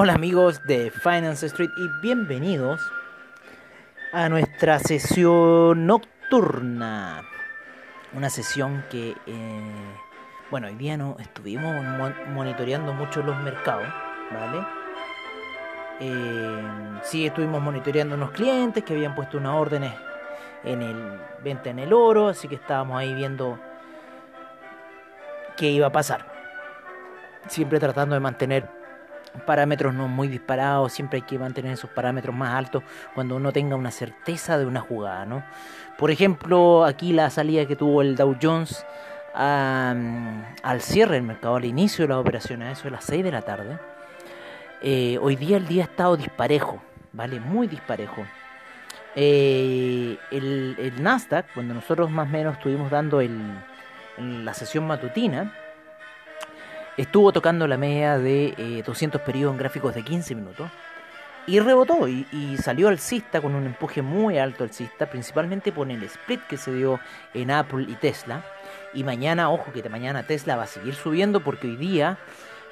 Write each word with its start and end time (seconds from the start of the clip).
Hola 0.00 0.12
amigos 0.12 0.64
de 0.64 0.92
Finance 0.92 1.44
Street 1.46 1.70
y 1.76 1.88
bienvenidos 2.00 2.80
a 4.12 4.28
nuestra 4.28 4.78
sesión 4.78 5.88
nocturna. 5.88 7.24
Una 8.12 8.30
sesión 8.30 8.84
que, 8.92 9.16
eh, 9.26 9.96
bueno, 10.52 10.68
hoy 10.68 10.76
día 10.76 10.96
no 10.96 11.16
estuvimos 11.18 11.74
monitoreando 12.28 12.92
mucho 12.92 13.24
los 13.24 13.36
mercados, 13.42 13.88
¿vale? 14.30 14.64
Eh, 15.98 17.00
sí 17.02 17.26
estuvimos 17.26 17.60
monitoreando 17.60 18.14
unos 18.14 18.30
clientes 18.30 18.84
que 18.84 18.92
habían 18.92 19.16
puesto 19.16 19.36
unas 19.36 19.56
órdenes 19.56 19.94
en 20.62 20.80
el 20.80 21.20
venta 21.42 21.70
en 21.70 21.80
el 21.80 21.92
oro, 21.92 22.28
así 22.28 22.46
que 22.46 22.54
estábamos 22.54 23.00
ahí 23.00 23.12
viendo 23.14 23.58
qué 25.56 25.66
iba 25.70 25.88
a 25.88 25.92
pasar. 25.92 26.24
Siempre 27.48 27.80
tratando 27.80 28.14
de 28.14 28.20
mantener 28.20 28.77
parámetros 29.46 29.94
no 29.94 30.08
muy 30.08 30.28
disparados, 30.28 30.92
siempre 30.92 31.18
hay 31.18 31.22
que 31.22 31.38
mantener 31.38 31.72
esos 31.72 31.90
parámetros 31.90 32.34
más 32.34 32.54
altos 32.54 32.82
cuando 33.14 33.36
uno 33.36 33.52
tenga 33.52 33.76
una 33.76 33.90
certeza 33.90 34.58
de 34.58 34.66
una 34.66 34.80
jugada, 34.80 35.26
¿no? 35.26 35.44
Por 35.96 36.10
ejemplo, 36.10 36.84
aquí 36.84 37.12
la 37.12 37.30
salida 37.30 37.66
que 37.66 37.76
tuvo 37.76 38.02
el 38.02 38.16
Dow 38.16 38.36
Jones 38.40 38.84
al 39.34 40.80
cierre 40.80 41.14
del 41.14 41.22
mercado, 41.22 41.56
al 41.56 41.64
inicio 41.64 42.04
de 42.04 42.08
la 42.08 42.18
operación, 42.18 42.62
a 42.62 42.72
eso 42.72 42.84
de 42.84 42.90
las 42.90 43.04
6 43.04 43.24
de 43.24 43.30
la 43.30 43.42
tarde, 43.42 43.78
eh, 44.80 45.18
hoy 45.20 45.36
día 45.36 45.56
el 45.56 45.66
día 45.66 45.84
ha 45.84 45.86
estado 45.86 46.16
disparejo, 46.16 46.80
¿vale? 47.12 47.40
Muy 47.40 47.66
disparejo. 47.66 48.24
Eh, 49.14 50.16
el, 50.30 50.92
Nasdaq, 51.02 51.52
cuando 51.54 51.74
nosotros 51.74 52.10
más 52.10 52.28
o 52.28 52.30
menos 52.30 52.56
estuvimos 52.56 52.90
dando 52.90 53.20
el, 53.20 53.36
la 54.18 54.54
sesión 54.54 54.86
matutina, 54.86 55.52
estuvo 56.98 57.32
tocando 57.32 57.66
la 57.66 57.78
media 57.78 58.18
de 58.18 58.82
200 58.84 59.20
eh, 59.20 59.24
periodos 59.24 59.54
en 59.54 59.58
gráficos 59.58 59.94
de 59.94 60.02
15 60.02 60.34
minutos 60.34 60.68
y 61.48 61.60
rebotó 61.60 62.06
y, 62.06 62.58
salió 62.62 62.88
alcista 62.88 63.40
con 63.40 63.54
un 63.54 63.64
empuje 63.64 64.02
muy 64.02 64.36
alto 64.36 64.64
alcista, 64.64 65.06
principalmente 65.06 65.72
por 65.72 65.90
el 65.90 66.02
split 66.02 66.42
que 66.46 66.58
se 66.58 66.74
dio 66.74 67.00
en 67.32 67.50
Apple 67.50 67.86
y 67.88 67.94
Tesla. 67.94 68.44
Y 68.92 69.02
mañana, 69.02 69.50
ojo 69.50 69.72
que 69.72 69.88
mañana 69.88 70.24
Tesla 70.24 70.56
va 70.56 70.64
a 70.64 70.66
seguir 70.66 70.94
subiendo 70.94 71.40
porque 71.40 71.68
hoy 71.68 71.76
día 71.76 72.18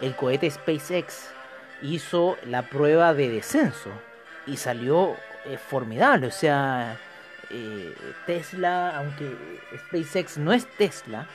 el 0.03 0.15
cohete 0.15 0.51
SpaceX 0.51 1.31
hizo 1.81 2.37
la 2.45 2.63
prueba 2.63 3.15
de 3.15 3.31
descenso 3.31 3.91
y 4.47 4.59
salió 4.59 5.17
eh, 5.47 5.57
formidable. 5.57 6.27
O 6.27 6.33
sea, 6.33 6.99
eh, 7.49 7.95
Tesla, 8.27 8.99
aunque 8.99 9.35
SpaceX 9.87 10.37
no 10.37 10.53
es 10.53 10.67
Tesla, 10.77 11.27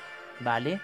¿vale? 0.42 0.80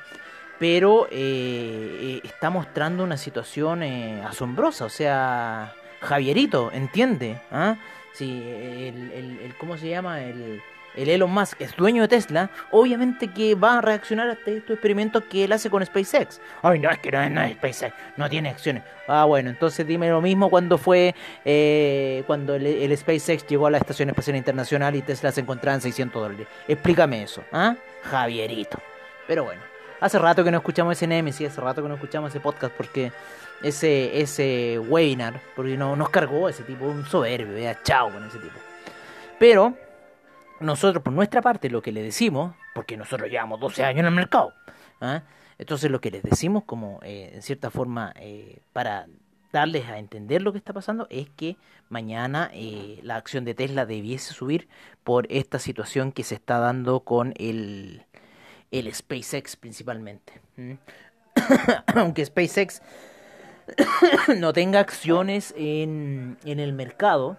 Pero 0.60 1.08
eh, 1.12 1.12
eh, 1.12 2.22
está 2.24 2.50
mostrando 2.50 3.04
una 3.04 3.18
situación 3.18 3.84
eh, 3.84 4.22
asombrosa. 4.24 4.86
O 4.86 4.90
sea, 4.90 5.74
Javierito, 6.02 6.72
¿entiende? 6.72 7.40
¿Ah? 7.52 7.76
Si 8.14 8.42
el, 8.42 9.12
el, 9.44 9.56
¿cómo 9.60 9.78
se 9.78 9.90
llama? 9.90 10.22
El, 10.24 10.62
el 10.96 11.10
Elon 11.10 11.30
Musk 11.30 11.62
es 11.62 11.76
dueño 11.76 12.02
de 12.02 12.08
Tesla, 12.08 12.50
obviamente 12.72 13.28
que 13.28 13.54
va 13.54 13.78
a 13.78 13.82
reaccionar 13.82 14.30
a 14.30 14.34
estos 14.34 14.72
experimentos 14.72 15.24
que 15.26 15.44
él 15.44 15.52
hace 15.52 15.70
con 15.70 15.86
SpaceX. 15.86 16.42
Ay, 16.64 16.80
no, 16.80 16.90
es 16.90 16.98
que 16.98 17.12
no, 17.12 17.42
es 17.44 17.54
SpaceX, 17.54 17.94
no 18.16 18.28
tiene 18.28 18.50
acciones. 18.50 18.82
Ah, 19.08 19.26
bueno, 19.26 19.52
entonces 19.52 19.86
dime 19.86 20.10
lo 20.10 20.22
mismo 20.22 20.50
cuando 20.50 20.80
fue, 20.80 21.14
cuando 22.26 22.56
el, 22.56 22.66
el, 22.66 22.98
SpaceX 22.98 23.46
llegó 23.46 23.68
a 23.68 23.72
la 23.72 23.78
Estación 23.78 24.10
Espacial 24.10 24.38
Internacional 24.38 24.96
y 24.96 25.04
Tesla 25.04 25.32
se 25.32 25.42
encontraba 25.42 25.76
en 25.76 25.82
600 25.82 26.20
dólares. 26.20 26.48
Explícame 26.68 27.22
eso, 27.22 27.44
¿ah? 27.52 27.76
Javierito. 28.02 28.80
Pero 29.28 29.44
bueno. 29.44 29.77
Hace 30.00 30.20
rato 30.20 30.44
que 30.44 30.52
no 30.52 30.58
escuchamos 30.58 30.96
ese 30.96 31.08
Nemesis, 31.08 31.50
hace 31.50 31.60
rato 31.60 31.82
que 31.82 31.90
no 31.90 31.96
escuchamos 31.96 32.30
ese 32.30 32.40
podcast 32.40 32.74
porque 32.76 33.12
ese, 33.64 34.22
ese 34.22 34.78
webinar, 34.78 35.42
porque 35.56 35.76
no 35.76 35.96
nos 35.96 36.10
cargó 36.10 36.48
ese 36.50 36.64
tipo, 36.64 36.86
un 36.86 37.06
soberbio, 37.06 37.56
vea, 37.56 37.82
chao 37.82 38.12
con 38.12 38.24
ese 38.24 38.38
tipo. 38.38 38.54
Pero 39.40 39.76
nosotros 40.60 41.04
por 41.04 41.14
nuestra 41.14 41.42
parte 41.42 41.70
lo 41.70 41.82
que 41.82 41.92
le 41.92 42.04
decimos, 42.04 42.56
porque 42.76 42.96
nosotros 42.96 43.30
llevamos 43.30 43.60
12 43.60 43.84
años 43.84 44.02
en 44.02 44.06
el 44.06 44.14
mercado, 44.14 44.54
¿ah? 45.02 45.24
entonces 45.58 45.90
lo 45.90 46.00
que 46.00 46.12
les 46.12 46.22
decimos 46.22 46.64
como 46.66 47.00
eh, 47.02 47.32
en 47.34 47.42
cierta 47.42 47.72
forma 47.72 48.14
eh, 48.18 48.60
para 48.74 49.08
darles 49.52 49.88
a 49.88 49.98
entender 49.98 50.44
lo 50.44 50.52
que 50.52 50.60
está 50.60 50.74
pasando 50.74 51.08
es 51.10 51.28
que 51.30 51.58
mañana 51.90 52.52
eh, 52.54 53.00
la 53.02 53.16
acción 53.16 53.46
de 53.46 53.56
Tesla 53.56 53.88
debiese 53.88 54.34
subir 54.34 54.68
por 55.04 55.26
esta 55.32 55.58
situación 55.58 56.12
que 56.12 56.24
se 56.24 56.36
está 56.36 56.60
dando 56.60 57.00
con 57.00 57.34
el 57.38 58.06
el 58.72 58.94
SpaceX 58.94 59.56
principalmente. 59.56 60.34
Aunque 61.96 62.26
SpaceX 62.26 62.82
no 64.38 64.54
tenga 64.54 64.80
acciones 64.80 65.54
en, 65.58 66.38
en 66.46 66.60
el 66.60 66.74
mercado, 66.74 67.38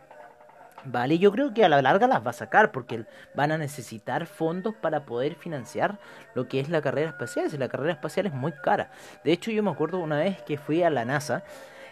¿vale? 0.85 1.19
Yo 1.19 1.33
creo 1.33 1.55
que 1.55 1.65
a 1.65 1.69
la 1.69 1.83
larga 1.83 2.07
las 2.07 2.25
va 2.25 2.31
a 2.31 2.35
sacar 2.35 2.73
porque 2.73 3.05
van 3.35 3.53
a 3.53 3.59
necesitar 3.59 4.27
fondos 4.27 4.75
para 4.75 5.05
poder 5.05 5.35
financiar 5.35 5.99
lo 6.35 6.49
que 6.49 6.61
es 6.61 6.69
la 6.69 6.83
carrera 6.83 7.11
espacial. 7.11 7.51
Si 7.51 7.59
la 7.59 7.69
carrera 7.69 7.93
espacial 7.93 8.27
es 8.27 8.33
muy 8.33 8.53
cara. 8.53 8.91
De 9.25 9.33
hecho, 9.33 9.51
yo 9.51 9.63
me 9.63 9.71
acuerdo 9.71 9.99
una 9.99 10.19
vez 10.19 10.41
que 10.43 10.59
fui 10.59 10.83
a 10.83 10.91
la 10.91 11.05
NASA 11.05 11.45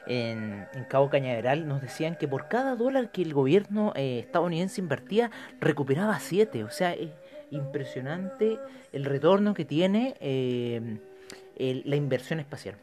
en, 0.07 0.67
Cabo 0.89 1.11
Cañaveral, 1.11 1.67
nos 1.67 1.83
decían 1.83 2.17
que 2.17 2.29
por 2.29 2.49
cada 2.49 2.77
dólar 2.77 3.11
que 3.11 3.23
el 3.23 3.35
gobierno 3.35 3.93
eh, 3.97 4.21
estadounidense 4.21 4.81
invertía, 4.81 5.31
recuperaba 5.61 6.19
7. 6.21 6.65
O 6.65 6.71
sea, 6.71 6.95
impresionante 7.51 8.59
el 8.93 9.05
retorno 9.05 9.55
que 9.55 9.65
tiene 9.65 10.17
eh, 10.21 10.99
la 11.59 11.97
inversión 11.97 12.41
espacial. 12.41 12.77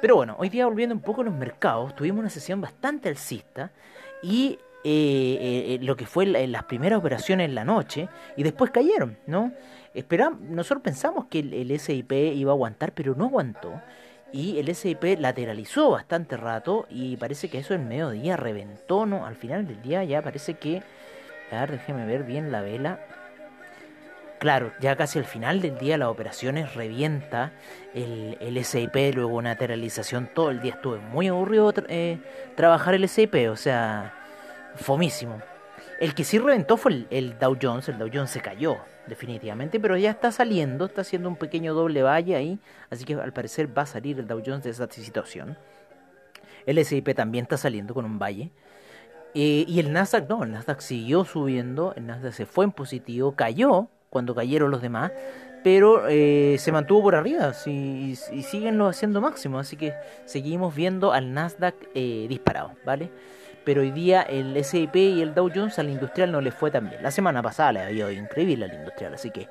Pero 0.00 0.16
bueno, 0.16 0.36
hoy 0.38 0.48
día 0.48 0.66
volviendo 0.66 0.94
un 0.94 1.02
poco 1.02 1.20
a 1.20 1.24
los 1.24 1.34
mercados, 1.34 1.94
tuvimos 1.94 2.20
una 2.20 2.30
sesión 2.30 2.60
bastante 2.60 3.08
alcista 3.08 3.70
y 4.22 4.58
eh, 4.82 5.76
eh, 5.78 5.78
lo 5.82 5.94
que 5.94 6.06
fue 6.06 6.24
las 6.26 6.64
primeras 6.64 6.98
operaciones 6.98 7.48
en 7.48 7.54
la 7.54 7.64
noche 7.64 8.08
y 8.36 8.42
después 8.42 8.70
cayeron, 8.70 9.18
¿no? 9.26 9.52
Esperamos, 9.92 10.40
nosotros 10.40 10.82
pensamos 10.82 11.26
que 11.26 11.40
el, 11.40 11.52
el, 11.52 11.78
SIP 11.78 12.12
iba 12.12 12.52
a 12.52 12.54
aguantar, 12.54 12.92
pero 12.92 13.14
no 13.14 13.26
aguantó. 13.26 13.80
Y 14.32 14.58
el 14.58 14.74
SIP 14.74 15.18
lateralizó 15.18 15.90
bastante 15.90 16.36
rato 16.36 16.86
y 16.88 17.16
parece 17.16 17.48
que 17.48 17.58
eso 17.58 17.74
en 17.74 17.88
mediodía 17.88 18.36
reventó, 18.36 19.04
¿no? 19.04 19.26
Al 19.26 19.34
final 19.34 19.66
del 19.66 19.82
día 19.82 20.04
ya 20.04 20.22
parece 20.22 20.54
que... 20.54 20.82
A 21.50 21.60
ver, 21.60 21.72
déjeme 21.72 22.06
ver 22.06 22.22
bien 22.22 22.52
la 22.52 22.62
vela. 22.62 23.00
Claro, 24.40 24.72
ya 24.80 24.96
casi 24.96 25.18
al 25.18 25.26
final 25.26 25.60
del 25.60 25.76
día 25.76 25.98
las 25.98 26.08
operaciones 26.08 26.74
revienta 26.74 27.52
el, 27.92 28.38
el 28.40 28.64
SIP, 28.64 29.14
luego 29.14 29.36
una 29.36 29.50
lateralización, 29.50 30.30
todo 30.34 30.48
el 30.48 30.62
día 30.62 30.72
estuve 30.72 30.98
muy 30.98 31.28
aburrido 31.28 31.74
eh, 31.88 32.18
trabajar 32.56 32.94
el 32.94 33.06
SIP, 33.06 33.50
o 33.50 33.56
sea, 33.56 34.14
fomísimo. 34.76 35.42
El 36.00 36.14
que 36.14 36.24
sí 36.24 36.38
reventó 36.38 36.78
fue 36.78 37.04
el, 37.10 37.38
Dow 37.38 37.58
Jones, 37.60 37.90
el 37.90 37.98
Dow 37.98 38.08
Jones 38.10 38.30
se 38.30 38.40
cayó 38.40 38.78
definitivamente, 39.06 39.78
pero 39.78 39.98
ya 39.98 40.08
está 40.08 40.32
saliendo, 40.32 40.86
está 40.86 41.02
haciendo 41.02 41.28
un 41.28 41.36
pequeño 41.36 41.74
doble 41.74 42.02
valle 42.02 42.34
ahí, 42.34 42.58
así 42.88 43.04
que 43.04 43.16
al 43.16 43.34
parecer 43.34 43.76
va 43.76 43.82
a 43.82 43.86
salir 43.86 44.18
el 44.18 44.26
Dow 44.26 44.42
Jones 44.44 44.64
de 44.64 44.70
esa 44.70 44.90
situación. 44.90 45.58
El 46.64 46.82
SIP 46.82 47.14
también 47.14 47.42
está 47.42 47.58
saliendo 47.58 47.92
con 47.92 48.06
un 48.06 48.18
valle. 48.18 48.52
Eh, 49.34 49.66
y 49.68 49.80
el 49.80 49.92
Nasdaq 49.92 50.30
no, 50.30 50.44
el 50.44 50.52
Nasdaq 50.52 50.80
siguió 50.80 51.26
subiendo, 51.26 51.92
el 51.94 52.06
Nasdaq 52.06 52.32
se 52.32 52.46
fue 52.46 52.64
en 52.64 52.72
positivo, 52.72 53.36
cayó, 53.36 53.90
cuando 54.10 54.34
cayeron 54.34 54.70
los 54.70 54.82
demás, 54.82 55.12
pero 55.62 56.08
eh, 56.08 56.56
se 56.58 56.72
mantuvo 56.72 57.02
por 57.02 57.14
arriba 57.14 57.52
y, 57.66 58.16
siguen 58.16 58.80
haciendo 58.82 59.20
máximo, 59.20 59.58
así 59.58 59.76
que 59.76 59.94
seguimos 60.24 60.74
viendo 60.74 61.12
al 61.12 61.32
Nasdaq 61.32 61.74
eh, 61.94 62.26
disparado, 62.28 62.72
¿vale? 62.84 63.10
Pero 63.64 63.82
hoy 63.82 63.90
día 63.90 64.22
el 64.22 64.56
S&P 64.56 64.98
y 64.98 65.20
el 65.22 65.34
Dow 65.34 65.50
Jones 65.54 65.78
al 65.78 65.90
industrial 65.90 66.32
no 66.32 66.40
le 66.40 66.50
fue 66.50 66.70
tan 66.70 66.88
bien. 66.88 67.02
La 67.02 67.10
semana 67.10 67.42
pasada 67.42 67.72
le 67.72 67.80
había 67.80 68.10
ido 68.10 68.10
increíble 68.10 68.64
al 68.64 68.74
industrial, 68.74 69.14
así 69.14 69.30
que 69.30 69.48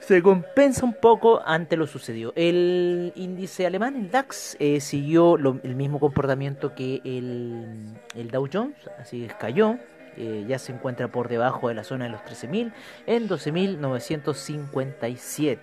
se 0.00 0.22
compensa 0.22 0.86
un 0.86 0.94
poco 0.94 1.42
ante 1.44 1.76
lo 1.76 1.86
sucedido. 1.86 2.32
El 2.36 3.12
índice 3.16 3.66
alemán, 3.66 3.96
el 3.96 4.10
DAX, 4.10 4.56
eh, 4.60 4.80
siguió 4.80 5.36
el 5.36 5.74
mismo 5.74 5.98
comportamiento 6.00 6.74
que 6.74 7.02
el, 7.04 7.94
el 8.14 8.30
Dow 8.30 8.48
Jones, 8.50 8.76
así 8.98 9.26
que 9.26 9.34
cayó 9.34 9.76
eh, 10.18 10.44
ya 10.48 10.58
se 10.58 10.72
encuentra 10.72 11.08
por 11.08 11.28
debajo 11.28 11.68
de 11.68 11.74
la 11.74 11.84
zona 11.84 12.06
de 12.06 12.10
los 12.10 12.22
13.000 12.22 12.72
en 13.06 13.28
12.957. 13.28 15.58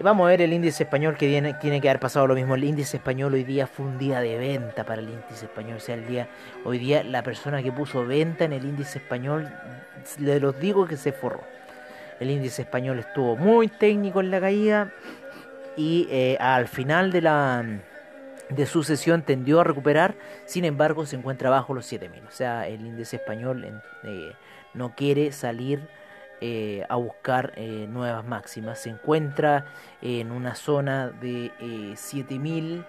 Vamos 0.00 0.26
a 0.26 0.28
ver 0.28 0.42
el 0.42 0.52
índice 0.52 0.84
español 0.84 1.16
que 1.16 1.26
tiene, 1.60 1.80
que 1.80 1.90
haber 1.90 1.98
pasado 1.98 2.28
lo 2.28 2.36
mismo. 2.36 2.54
El 2.54 2.62
índice 2.62 2.98
español 2.98 3.34
hoy 3.34 3.42
día 3.42 3.66
fue 3.66 3.84
un 3.84 3.98
día 3.98 4.20
de 4.20 4.38
venta 4.38 4.84
para 4.84 5.02
el 5.02 5.08
índice 5.08 5.46
español. 5.46 5.78
O 5.78 5.80
sea, 5.80 5.96
el 5.96 6.06
día, 6.06 6.28
hoy 6.64 6.78
día 6.78 7.02
la 7.02 7.24
persona 7.24 7.64
que 7.64 7.72
puso 7.72 8.06
venta 8.06 8.44
en 8.44 8.52
el 8.52 8.64
índice 8.64 8.98
español, 8.98 9.48
le 10.20 10.38
los 10.38 10.56
digo 10.60 10.86
que 10.86 10.96
se 10.96 11.10
forró. 11.10 11.40
El 12.20 12.30
índice 12.30 12.62
español 12.62 13.00
estuvo 13.00 13.36
muy 13.36 13.66
técnico 13.68 14.20
en 14.20 14.30
la 14.30 14.40
caída 14.40 14.92
y 15.76 16.06
eh, 16.10 16.36
al 16.40 16.68
final 16.68 17.10
de 17.10 17.20
la 17.20 17.64
de 18.50 18.66
su 18.66 18.82
sesión 18.82 19.22
tendió 19.22 19.60
a 19.60 19.64
recuperar, 19.64 20.14
sin 20.46 20.64
embargo 20.64 21.06
se 21.06 21.16
encuentra 21.16 21.50
bajo 21.50 21.74
los 21.74 21.86
7000. 21.86 22.22
O 22.26 22.30
sea, 22.30 22.66
el 22.66 22.80
índice 22.86 23.16
español 23.16 23.82
eh, 24.04 24.32
no 24.74 24.94
quiere 24.94 25.32
salir 25.32 25.88
eh, 26.40 26.84
a 26.88 26.96
buscar 26.96 27.52
eh, 27.56 27.86
nuevas 27.88 28.24
máximas. 28.24 28.78
Se 28.80 28.90
encuentra 28.90 29.66
en 30.00 30.30
una 30.30 30.54
zona 30.54 31.08
de 31.08 31.52
7000, 31.94 32.84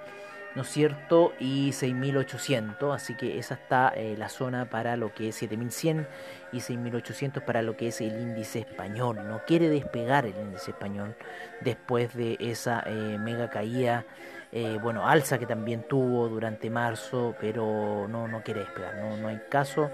¿no 0.55 0.61
es 0.61 0.67
cierto? 0.69 1.33
Y 1.39 1.73
6800. 1.73 2.95
Así 2.95 3.15
que 3.15 3.37
esa 3.37 3.55
está 3.55 3.93
la 4.17 4.29
zona 4.29 4.69
para 4.69 4.95
lo 4.95 5.13
que 5.13 5.29
es 5.29 5.35
7100 5.35 6.07
y 6.53 6.61
6800 6.61 7.43
para 7.43 7.61
lo 7.61 7.75
que 7.75 7.89
es 7.89 7.99
el 7.99 8.21
índice 8.21 8.59
español. 8.59 9.27
No 9.27 9.41
quiere 9.45 9.67
despegar 9.67 10.25
el 10.25 10.37
índice 10.37 10.71
español 10.71 11.15
después 11.61 12.15
de 12.15 12.37
esa 12.39 12.85
mega 13.19 13.49
caída. 13.49 14.05
Eh, 14.51 14.79
bueno, 14.81 15.07
alza 15.07 15.37
que 15.37 15.45
también 15.45 15.83
tuvo 15.83 16.27
durante 16.27 16.69
marzo, 16.69 17.35
pero 17.39 18.07
no, 18.07 18.27
no 18.27 18.41
quiere 18.41 18.61
despegar, 18.61 18.95
no, 18.95 19.15
no 19.15 19.27
hay 19.27 19.39
caso 19.47 19.91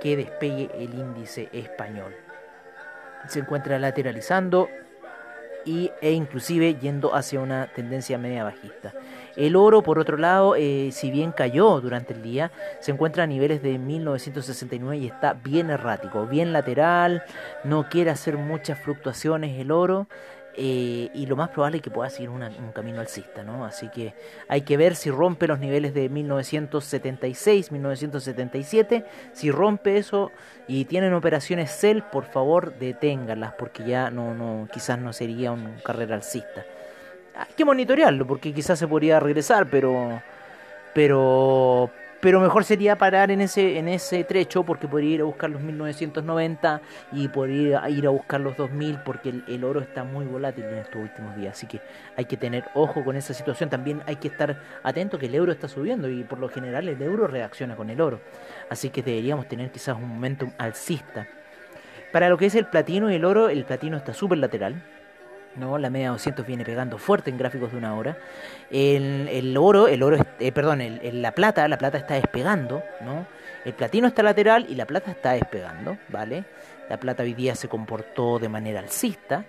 que 0.00 0.16
despegue 0.16 0.70
el 0.78 0.94
índice 0.94 1.48
español. 1.52 2.14
Se 3.26 3.40
encuentra 3.40 3.78
lateralizando 3.80 4.68
y, 5.64 5.90
e 6.00 6.12
inclusive 6.12 6.76
yendo 6.76 7.14
hacia 7.14 7.40
una 7.40 7.66
tendencia 7.66 8.16
media 8.18 8.44
bajista. 8.44 8.94
El 9.36 9.54
oro, 9.54 9.82
por 9.82 9.98
otro 9.98 10.16
lado, 10.16 10.56
eh, 10.56 10.90
si 10.92 11.10
bien 11.10 11.32
cayó 11.32 11.80
durante 11.80 12.14
el 12.14 12.22
día, 12.22 12.50
se 12.80 12.92
encuentra 12.92 13.24
a 13.24 13.26
niveles 13.26 13.62
de 13.62 13.78
1969 13.78 14.96
y 14.96 15.06
está 15.06 15.34
bien 15.34 15.70
errático, 15.70 16.26
bien 16.26 16.52
lateral, 16.52 17.22
no 17.64 17.88
quiere 17.88 18.10
hacer 18.10 18.36
muchas 18.36 18.78
fluctuaciones 18.80 19.58
el 19.60 19.70
oro. 19.70 20.08
Eh, 20.54 21.10
y 21.14 21.26
lo 21.26 21.36
más 21.36 21.50
probable 21.50 21.76
es 21.76 21.82
que 21.84 21.90
pueda 21.90 22.10
seguir 22.10 22.30
un 22.30 22.72
camino 22.74 23.00
alcista, 23.00 23.44
¿no? 23.44 23.64
Así 23.64 23.88
que 23.88 24.14
hay 24.48 24.62
que 24.62 24.76
ver 24.76 24.96
si 24.96 25.08
rompe 25.08 25.46
los 25.46 25.60
niveles 25.60 25.94
de 25.94 26.08
1976, 26.08 27.70
1977. 27.70 29.04
Si 29.32 29.52
rompe 29.52 29.98
eso 29.98 30.32
y 30.66 30.84
tienen 30.86 31.14
operaciones 31.14 31.70
sell, 31.70 32.02
por 32.02 32.24
favor 32.24 32.76
deténganlas, 32.76 33.52
porque 33.54 33.84
ya 33.84 34.10
no, 34.10 34.34
no, 34.34 34.68
quizás 34.72 34.98
no 34.98 35.12
sería 35.12 35.52
un 35.52 35.76
carrera 35.84 36.16
alcista. 36.16 36.64
Hay 37.36 37.54
que 37.56 37.64
monitorearlo, 37.64 38.26
porque 38.26 38.52
quizás 38.52 38.80
se 38.80 38.88
podría 38.88 39.20
regresar, 39.20 39.68
pero, 39.70 40.20
pero, 40.92 41.88
pero 42.20 42.40
mejor 42.40 42.64
sería 42.64 42.98
parar 42.98 43.30
en 43.30 43.40
ese, 43.40 43.78
en 43.78 43.86
ese 43.88 44.24
trecho 44.24 44.64
porque 44.64 44.88
podría 44.88 45.14
ir 45.14 45.20
a 45.20 45.24
buscar 45.24 45.50
los 45.50 45.60
1990 45.60 46.80
y 47.12 47.28
podría 47.28 47.88
ir 47.88 48.06
a 48.06 48.10
buscar 48.10 48.40
los 48.40 48.56
2000 48.56 49.00
porque 49.04 49.32
el, 49.46 49.64
oro 49.64 49.80
está 49.80 50.02
muy 50.02 50.26
volátil 50.26 50.64
en 50.64 50.78
estos 50.78 51.00
últimos 51.00 51.36
días. 51.36 51.56
Así 51.56 51.66
que 51.66 51.80
hay 52.16 52.24
que 52.24 52.36
tener 52.36 52.64
ojo 52.74 53.04
con 53.04 53.14
esa 53.16 53.34
situación. 53.34 53.70
También 53.70 54.02
hay 54.06 54.16
que 54.16 54.28
estar 54.28 54.60
atento 54.82 55.18
que 55.18 55.26
el 55.26 55.34
euro 55.34 55.52
está 55.52 55.68
subiendo 55.68 56.08
y 56.08 56.24
por 56.24 56.38
lo 56.38 56.48
general 56.48 56.88
el 56.88 57.00
euro 57.00 57.28
reacciona 57.28 57.76
con 57.76 57.88
el 57.90 58.00
oro. 58.00 58.20
Así 58.68 58.90
que 58.90 59.02
deberíamos 59.02 59.46
tener 59.46 59.70
quizás 59.70 59.96
un 59.96 60.08
momentum 60.08 60.50
alcista. 60.58 61.28
Para 62.12 62.28
lo 62.28 62.38
que 62.38 62.46
es 62.46 62.54
el 62.54 62.66
platino 62.66 63.12
y 63.12 63.14
el 63.14 63.24
oro, 63.24 63.48
el 63.48 63.64
platino 63.64 63.96
está 63.96 64.12
súper 64.12 64.38
lateral 64.38 64.82
¿no? 65.56 65.78
La 65.78 65.90
media 65.90 66.10
200 66.10 66.46
viene 66.46 66.64
pegando 66.64 66.98
fuerte 66.98 67.30
en 67.30 67.38
gráficos 67.38 67.72
de 67.72 67.78
una 67.78 67.94
hora. 67.94 68.16
El, 68.70 69.28
el 69.30 69.56
oro, 69.56 69.88
el 69.88 70.02
oro, 70.02 70.16
eh, 70.38 70.52
perdón, 70.52 70.80
el, 70.80 71.22
la 71.22 71.32
plata, 71.32 71.66
la 71.68 71.78
plata 71.78 71.98
está 71.98 72.14
despegando, 72.14 72.82
¿no? 73.00 73.26
El 73.64 73.72
platino 73.74 74.06
está 74.08 74.22
lateral 74.22 74.66
y 74.68 74.74
la 74.74 74.86
plata 74.86 75.10
está 75.10 75.32
despegando, 75.32 75.98
¿vale? 76.08 76.44
La 76.88 76.98
plata 76.98 77.22
hoy 77.22 77.34
día 77.34 77.54
se 77.54 77.68
comportó 77.68 78.38
de 78.38 78.48
manera 78.48 78.80
alcista. 78.80 79.44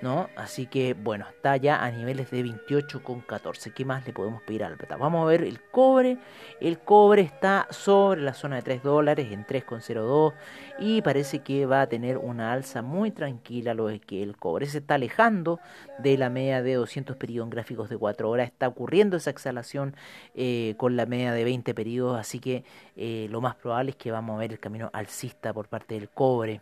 ¿No? 0.00 0.28
Así 0.36 0.66
que 0.66 0.94
bueno, 0.94 1.26
está 1.28 1.56
ya 1.56 1.84
a 1.84 1.90
niveles 1.90 2.30
de 2.30 2.44
28,14. 2.44 3.72
¿Qué 3.72 3.84
más 3.84 4.06
le 4.06 4.12
podemos 4.12 4.42
pedir 4.42 4.64
a 4.64 4.70
la 4.70 4.76
plata? 4.76 4.96
Vamos 4.96 5.22
a 5.22 5.26
ver 5.26 5.42
el 5.42 5.60
cobre. 5.60 6.18
El 6.60 6.78
cobre 6.78 7.22
está 7.22 7.66
sobre 7.70 8.22
la 8.22 8.34
zona 8.34 8.56
de 8.56 8.62
3 8.62 8.82
dólares 8.82 9.28
en 9.32 9.44
3,02 9.46 10.34
y 10.78 11.02
parece 11.02 11.40
que 11.40 11.66
va 11.66 11.82
a 11.82 11.88
tener 11.88 12.18
una 12.18 12.52
alza 12.52 12.82
muy 12.82 13.10
tranquila 13.10 13.74
lo 13.74 13.90
es 13.90 14.00
que 14.00 14.22
el 14.22 14.36
cobre 14.36 14.66
se 14.66 14.78
está 14.78 14.94
alejando 14.94 15.60
de 15.98 16.16
la 16.16 16.30
media 16.30 16.62
de 16.62 16.74
200 16.74 17.16
periodos 17.16 17.46
en 17.46 17.50
gráficos 17.50 17.88
de 17.88 17.96
4 17.96 18.30
horas. 18.30 18.46
Está 18.48 18.68
ocurriendo 18.68 19.16
esa 19.16 19.30
exhalación 19.30 19.96
eh, 20.34 20.74
con 20.76 20.96
la 20.96 21.06
media 21.06 21.32
de 21.32 21.44
20 21.44 21.74
periodos, 21.74 22.18
así 22.18 22.38
que 22.38 22.64
eh, 22.96 23.26
lo 23.30 23.40
más 23.40 23.56
probable 23.56 23.90
es 23.90 23.96
que 23.96 24.10
vamos 24.10 24.36
a 24.36 24.38
ver 24.38 24.52
el 24.52 24.60
camino 24.60 24.90
alcista 24.92 25.52
por 25.52 25.68
parte 25.68 25.94
del 25.94 26.08
cobre. 26.08 26.60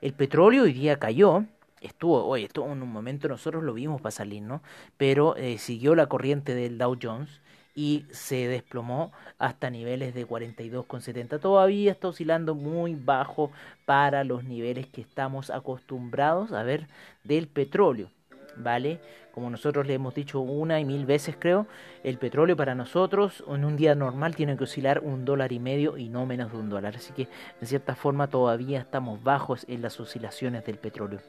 El 0.00 0.14
petróleo 0.14 0.64
hoy 0.64 0.72
día 0.72 0.98
cayó 0.98 1.44
estuvo, 1.82 2.24
oye, 2.24 2.46
estuvo 2.46 2.70
en 2.72 2.82
un 2.82 2.92
momento 2.92 3.28
nosotros 3.28 3.62
lo 3.62 3.74
vimos 3.74 4.00
para 4.00 4.12
salir, 4.12 4.42
¿no? 4.42 4.62
Pero 4.96 5.36
eh, 5.36 5.58
siguió 5.58 5.94
la 5.94 6.06
corriente 6.06 6.54
del 6.54 6.78
Dow 6.78 6.96
Jones 7.00 7.40
y 7.74 8.04
se 8.10 8.48
desplomó 8.48 9.12
hasta 9.38 9.70
niveles 9.70 10.14
de 10.14 10.26
42,70. 10.26 11.40
Todavía 11.40 11.92
está 11.92 12.08
oscilando 12.08 12.54
muy 12.54 12.94
bajo 12.94 13.50
para 13.84 14.24
los 14.24 14.44
niveles 14.44 14.86
que 14.86 15.00
estamos 15.00 15.50
acostumbrados 15.50 16.52
a 16.52 16.62
ver 16.62 16.86
del 17.24 17.48
petróleo, 17.48 18.10
¿vale? 18.56 19.00
Como 19.32 19.48
nosotros 19.48 19.86
le 19.86 19.94
hemos 19.94 20.14
dicho 20.14 20.40
una 20.40 20.78
y 20.80 20.84
mil 20.84 21.06
veces 21.06 21.36
creo, 21.38 21.66
el 22.04 22.18
petróleo 22.18 22.54
para 22.56 22.74
nosotros 22.74 23.42
en 23.48 23.64
un 23.64 23.76
día 23.76 23.94
normal 23.94 24.36
tiene 24.36 24.58
que 24.58 24.64
oscilar 24.64 25.00
un 25.00 25.24
dólar 25.24 25.52
y 25.52 25.58
medio 25.58 25.96
y 25.96 26.10
no 26.10 26.26
menos 26.26 26.52
de 26.52 26.58
un 26.58 26.68
dólar. 26.68 26.96
Así 26.96 27.14
que 27.14 27.28
en 27.60 27.66
cierta 27.66 27.94
forma 27.94 28.28
todavía 28.28 28.80
estamos 28.80 29.22
bajos 29.22 29.64
en 29.68 29.80
las 29.80 29.98
oscilaciones 29.98 30.66
del 30.66 30.76
petróleo. 30.76 31.20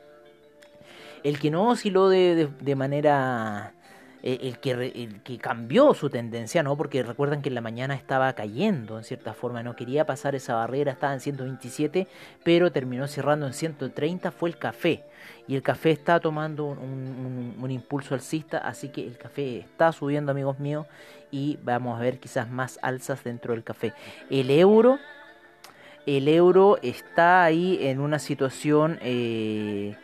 El 1.23 1.39
que 1.39 1.49
no 1.49 1.69
osciló 1.69 2.09
de, 2.09 2.49
de, 2.59 2.75
manera 2.75 3.73
eh, 4.25 4.39
el 4.41 4.59
que, 4.59 4.71
el 4.71 5.21
que 5.21 5.37
cambió 5.37 5.93
su 5.93 6.09
tendencia, 6.09 6.63
¿no? 6.63 6.77
Porque 6.77 7.03
recuerdan 7.03 7.41
que 7.41 7.49
en 7.49 7.55
la 7.55 7.61
mañana 7.61 7.93
estaba 7.93 8.31
cayendo 8.33 8.97
en 8.97 9.03
cierta 9.03 9.33
forma, 9.33 9.63
no 9.63 9.75
quería 9.75 10.05
pasar 10.05 10.33
esa 10.33 10.55
barrera, 10.55 10.93
estaba 10.93 11.13
en 11.13 11.19
127, 11.19 12.07
pero 12.41 12.71
terminó 12.71 13.05
cerrando 13.07 13.47
en 13.47 13.53
130, 13.53 14.31
fue 14.31 14.49
el 14.49 14.57
café. 14.57 15.03
Y 15.45 15.55
el 15.55 15.61
café 15.61 15.91
está 15.91 16.21
tomando 16.21 16.65
un, 16.65 17.55
un, 17.61 17.71
impulso 17.71 18.13
alcista, 18.13 18.59
así 18.59 18.87
que 18.89 19.05
el 19.05 19.17
café 19.17 19.59
está 19.59 19.91
subiendo, 19.91 20.31
amigos 20.31 20.57
míos, 20.57 20.87
y 21.29 21.57
vamos 21.61 21.97
a 21.97 22.01
ver 22.01 22.19
quizás 22.19 22.49
más 22.49 22.79
alzas 22.81 23.25
dentro 23.25 23.53
del 23.53 23.65
café. 23.65 23.93
El 24.29 24.49
euro, 24.51 24.99
el 26.05 26.29
euro 26.29 26.79
está 26.81 27.43
ahí 27.43 27.77
en 27.81 27.99
una 27.99 28.19
situación... 28.19 28.99
Eh, 29.01 29.97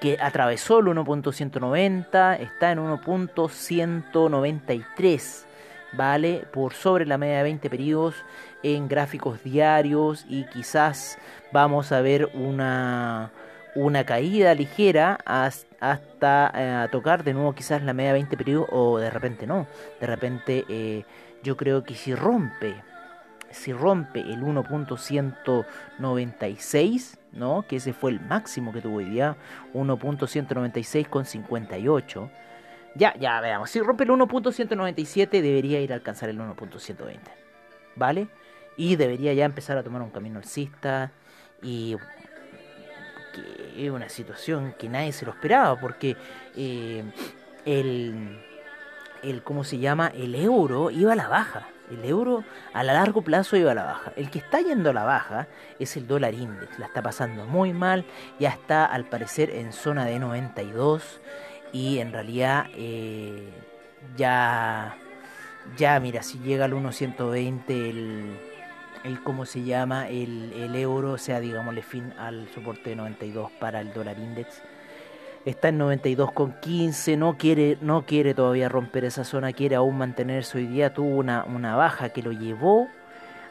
que 0.00 0.18
atravesó 0.20 0.80
el 0.80 0.86
1.190, 0.86 2.40
está 2.40 2.72
en 2.72 2.80
1.193, 2.80 5.44
¿vale? 5.92 6.44
Por 6.52 6.72
sobre 6.74 7.06
la 7.06 7.16
media 7.18 7.36
de 7.38 7.44
20 7.44 7.70
periodos 7.70 8.16
en 8.62 8.88
gráficos 8.88 9.42
diarios 9.42 10.24
y 10.28 10.44
quizás 10.46 11.18
vamos 11.52 11.92
a 11.92 12.00
ver 12.00 12.30
una, 12.34 13.30
una 13.74 14.04
caída 14.04 14.54
ligera 14.54 15.18
hasta, 15.24 16.52
eh, 16.54 16.88
tocar 16.90 17.24
de 17.24 17.34
nuevo 17.34 17.54
quizás 17.54 17.82
la 17.82 17.92
media 17.92 18.12
de 18.12 18.14
20 18.14 18.36
periodos 18.36 18.68
o 18.72 18.98
de 18.98 19.10
repente 19.10 19.46
no, 19.46 19.66
de 20.00 20.06
repente 20.06 20.64
eh, 20.68 21.04
yo 21.42 21.56
creo 21.56 21.84
que 21.84 21.94
si 21.94 22.14
rompe 22.14 22.74
si 23.50 23.72
rompe 23.72 24.20
el 24.20 24.42
1.196, 24.42 27.18
¿no? 27.32 27.64
que 27.66 27.76
ese 27.76 27.92
fue 27.92 28.10
el 28.10 28.20
máximo 28.20 28.72
que 28.72 28.80
tuvo 28.80 28.96
hoy 28.96 29.04
día, 29.06 29.36
1.196 29.74 31.08
con 31.08 31.24
58. 31.24 32.30
Ya, 32.94 33.14
ya 33.18 33.40
veamos, 33.40 33.70
si 33.70 33.80
rompe 33.80 34.04
el 34.04 34.10
1.197 34.10 35.42
debería 35.42 35.80
ir 35.80 35.92
a 35.92 35.96
alcanzar 35.96 36.28
el 36.28 36.38
1.120, 36.38 37.18
¿vale? 37.94 38.28
Y 38.76 38.96
debería 38.96 39.32
ya 39.34 39.44
empezar 39.44 39.78
a 39.78 39.82
tomar 39.82 40.02
un 40.02 40.10
camino 40.10 40.38
alcista 40.38 41.10
y 41.62 41.96
que 43.34 43.86
es 43.86 43.90
una 43.90 44.08
situación 44.08 44.74
que 44.78 44.88
nadie 44.88 45.12
se 45.12 45.26
lo 45.26 45.32
esperaba 45.32 45.78
porque 45.78 46.16
eh, 46.56 47.04
el, 47.66 48.40
el, 49.22 49.42
¿cómo 49.42 49.64
se 49.64 49.78
llama? 49.78 50.10
El 50.14 50.34
euro 50.34 50.90
iba 50.90 51.12
a 51.12 51.16
la 51.16 51.28
baja 51.28 51.68
el 51.90 52.04
euro 52.04 52.44
a 52.72 52.82
largo 52.82 53.22
plazo 53.22 53.56
iba 53.56 53.72
a 53.72 53.74
la 53.74 53.84
baja. 53.84 54.12
El 54.16 54.30
que 54.30 54.38
está 54.38 54.60
yendo 54.60 54.90
a 54.90 54.92
la 54.92 55.04
baja 55.04 55.48
es 55.78 55.96
el 55.96 56.06
dólar 56.06 56.34
index. 56.34 56.78
La 56.78 56.86
está 56.86 57.02
pasando 57.02 57.44
muy 57.46 57.72
mal. 57.72 58.04
Ya 58.38 58.50
está 58.50 58.86
al 58.86 59.04
parecer 59.04 59.50
en 59.50 59.72
zona 59.72 60.04
de 60.04 60.18
92. 60.18 61.20
Y 61.72 61.98
en 61.98 62.12
realidad 62.12 62.66
eh, 62.74 63.50
ya, 64.16 64.96
ya 65.76 66.00
mira, 66.00 66.22
si 66.22 66.38
llega 66.38 66.64
al 66.64 66.72
1.120 66.72 67.62
el, 67.68 68.38
el 69.04 69.22
cómo 69.22 69.46
se 69.46 69.62
llama 69.62 70.08
el, 70.08 70.52
el 70.52 70.74
euro, 70.76 71.18
sea 71.18 71.40
digámosle 71.40 71.82
fin 71.82 72.12
al 72.18 72.48
soporte 72.54 72.90
de 72.90 72.96
92 72.96 73.50
para 73.52 73.80
el 73.80 73.92
dólar 73.92 74.18
index. 74.18 74.62
Está 75.46 75.68
en 75.68 75.78
92,15, 75.78 77.16
no 77.16 77.38
quiere, 77.38 77.78
no 77.80 78.04
quiere 78.04 78.34
todavía 78.34 78.68
romper 78.68 79.04
esa 79.04 79.22
zona, 79.22 79.52
quiere 79.52 79.76
aún 79.76 79.96
mantenerse. 79.96 80.58
Hoy 80.58 80.66
día 80.66 80.92
tuvo 80.92 81.16
una, 81.16 81.44
una 81.44 81.76
baja 81.76 82.08
que 82.08 82.20
lo 82.20 82.32
llevó 82.32 82.88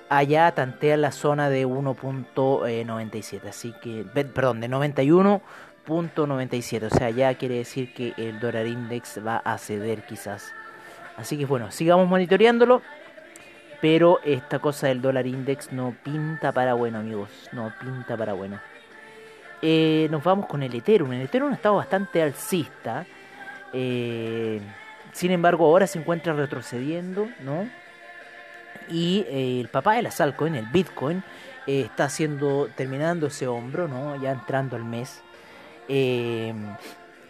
allá 0.09 0.51
tantea 0.51 0.97
la 0.97 1.13
zona 1.13 1.49
de 1.49 1.65
1.97, 1.65 3.47
así 3.47 3.73
que, 3.81 4.05
perdón, 4.13 4.59
de 4.59 4.69
91.97, 4.69 6.83
o 6.83 6.89
sea, 6.89 7.11
ya 7.11 7.33
quiere 7.35 7.55
decir 7.55 7.93
que 7.93 8.13
el 8.17 8.41
dólar 8.41 8.67
index 8.67 9.25
va 9.25 9.37
a 9.37 9.57
ceder 9.57 10.05
quizás. 10.05 10.53
Así 11.15 11.37
que 11.37 11.45
bueno, 11.45 11.71
sigamos 11.71 12.09
monitoreándolo. 12.09 12.81
Pero 13.81 14.19
esta 14.25 14.59
cosa 14.59 14.87
del 14.87 15.01
dólar 15.01 15.27
index 15.27 15.71
no 15.71 15.95
pinta 16.03 16.51
para 16.51 16.73
bueno, 16.73 16.99
amigos. 16.99 17.29
No 17.51 17.71
pinta 17.79 18.17
para 18.17 18.33
bueno. 18.33 18.59
Eh, 19.67 20.07
nos 20.11 20.23
vamos 20.23 20.45
con 20.45 20.61
el 20.61 20.75
Ethereum. 20.75 21.11
El 21.13 21.23
Ethereum 21.23 21.51
ha 21.51 21.55
estado 21.55 21.77
bastante 21.77 22.21
alcista. 22.21 23.03
Eh, 23.73 24.61
sin 25.11 25.31
embargo, 25.31 25.65
ahora 25.65 25.87
se 25.87 25.97
encuentra 25.97 26.33
retrocediendo, 26.33 27.27
¿no? 27.39 27.67
Y 28.89 29.25
eh, 29.27 29.61
el 29.61 29.69
papá 29.69 29.95
de 29.95 30.03
la 30.03 30.11
altcoins, 30.15 30.55
el 30.55 30.67
Bitcoin, 30.67 31.23
está 31.65 32.03
haciendo, 32.03 32.69
terminando 32.75 33.25
ese 33.25 33.47
hombro, 33.47 33.87
¿no? 33.87 34.21
Ya 34.21 34.33
entrando 34.33 34.75
al 34.75 34.83
mes. 34.83 35.23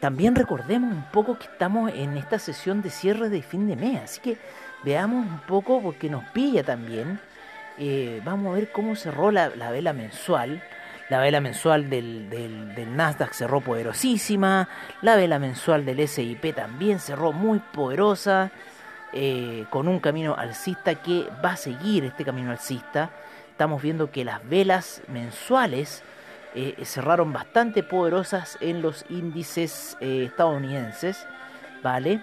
también 0.02 0.36
recordemos 0.36 0.92
un 0.92 1.06
poco 1.14 1.40
que 1.40 1.46
estamos 1.46 1.90
en 1.96 2.18
esta 2.18 2.38
sesión 2.38 2.82
de 2.82 2.90
cierre 2.90 3.30
de 3.30 3.42
fin 3.44 3.66
de 3.66 3.78
mes. 3.78 4.02
Así 4.04 4.20
que 4.20 4.38
veamos 4.84 5.26
un 5.26 5.40
poco, 5.48 5.82
porque 5.82 6.10
nos 6.10 6.26
pilla 6.32 6.64
también. 6.64 7.18
Vamos 8.26 8.52
a 8.52 8.56
ver 8.56 8.74
cómo 8.74 8.98
cerró 8.98 9.32
la, 9.32 9.48
vela 9.72 9.94
mensual. 9.94 10.62
La 11.10 11.20
vela 11.20 11.40
mensual 11.40 11.90
del, 11.90 12.30
del, 12.30 12.96
Nasdaq 12.96 13.34
cerró 13.34 13.62
poderosísima. 13.62 14.68
La 15.02 15.16
vela 15.16 15.38
mensual 15.38 15.86
del 15.86 16.08
SIP 16.08 16.56
también 16.56 17.00
cerró 17.00 17.32
muy 17.32 17.60
poderosa. 17.60 18.52
Eh, 19.18 19.66
con 19.70 19.88
un 19.88 20.00
camino 20.00 20.36
alcista 20.36 20.96
que 20.96 21.28
va 21.44 21.52
a 21.52 21.58
seguir 21.58 22.04
este 22.04 22.26
camino 22.26 22.52
alcista. 22.52 23.12
Estamos 23.50 23.82
viendo 23.82 24.12
que 24.12 24.26
las 24.26 24.46
velas 24.50 25.02
mensuales 25.08 26.04
eh, 26.54 26.76
cerraron 26.84 27.32
bastante 27.32 27.82
poderosas 27.82 28.58
en 28.60 28.82
los 28.82 29.06
índices 29.10 29.96
estadounidenses. 30.02 31.26
¿Vale? 31.82 32.20